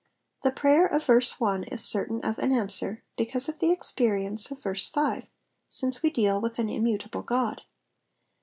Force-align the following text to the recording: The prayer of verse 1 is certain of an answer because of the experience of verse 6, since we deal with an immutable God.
The 0.41 0.49
prayer 0.49 0.87
of 0.87 1.05
verse 1.05 1.39
1 1.39 1.65
is 1.65 1.85
certain 1.85 2.21
of 2.25 2.39
an 2.39 2.51
answer 2.51 3.03
because 3.17 3.47
of 3.47 3.59
the 3.59 3.69
experience 3.71 4.49
of 4.49 4.63
verse 4.63 4.91
6, 4.91 5.27
since 5.69 6.01
we 6.01 6.09
deal 6.09 6.41
with 6.41 6.57
an 6.57 6.69
immutable 6.69 7.21
God. 7.21 7.61